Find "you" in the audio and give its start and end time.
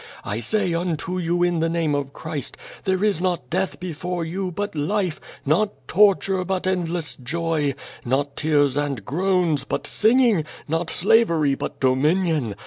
1.19-1.43, 4.25-4.51